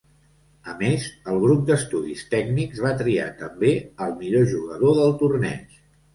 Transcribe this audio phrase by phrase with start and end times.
[0.71, 1.03] A més,
[1.33, 3.75] el Grup d'Estudis Tècnics va triar també
[4.09, 5.81] al millor jugador del torneig.